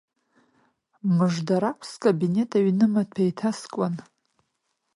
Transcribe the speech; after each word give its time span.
Мыждарақә 1.17 1.83
скабинет 1.91 2.51
аҩнымаҭәа 2.57 3.21
еиҭаскуан. 3.25 3.95